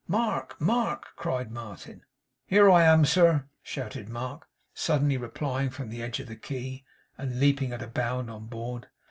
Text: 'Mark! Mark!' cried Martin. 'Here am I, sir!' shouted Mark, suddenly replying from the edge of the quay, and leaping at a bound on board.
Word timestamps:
'Mark! 0.07 0.59
Mark!' 0.59 1.09
cried 1.15 1.51
Martin. 1.51 2.01
'Here 2.47 2.67
am 2.71 3.01
I, 3.01 3.03
sir!' 3.03 3.45
shouted 3.61 4.09
Mark, 4.09 4.47
suddenly 4.73 5.15
replying 5.15 5.69
from 5.69 5.89
the 5.89 6.01
edge 6.01 6.19
of 6.19 6.25
the 6.27 6.35
quay, 6.35 6.83
and 7.19 7.39
leaping 7.39 7.71
at 7.71 7.83
a 7.83 7.87
bound 7.87 8.27
on 8.27 8.47
board. 8.47 8.87